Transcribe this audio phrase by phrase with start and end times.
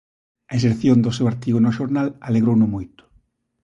[0.51, 3.03] A inserción do seu artigo no xornal alegrouno moito.